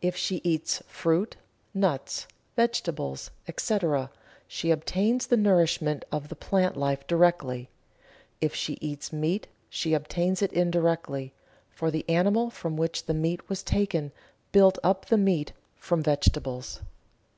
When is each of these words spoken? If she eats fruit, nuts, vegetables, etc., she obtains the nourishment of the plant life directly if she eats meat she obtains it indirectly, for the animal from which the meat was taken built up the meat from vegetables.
If 0.00 0.16
she 0.16 0.40
eats 0.42 0.82
fruit, 0.86 1.36
nuts, 1.74 2.26
vegetables, 2.56 3.30
etc., 3.46 4.10
she 4.48 4.70
obtains 4.70 5.26
the 5.26 5.36
nourishment 5.36 6.02
of 6.10 6.30
the 6.30 6.34
plant 6.34 6.78
life 6.78 7.06
directly 7.06 7.68
if 8.40 8.54
she 8.54 8.78
eats 8.80 9.12
meat 9.12 9.48
she 9.68 9.92
obtains 9.92 10.40
it 10.40 10.54
indirectly, 10.54 11.34
for 11.68 11.90
the 11.90 12.08
animal 12.08 12.48
from 12.48 12.78
which 12.78 13.04
the 13.04 13.12
meat 13.12 13.50
was 13.50 13.62
taken 13.62 14.12
built 14.50 14.78
up 14.82 15.04
the 15.04 15.18
meat 15.18 15.52
from 15.76 16.02
vegetables. 16.02 16.80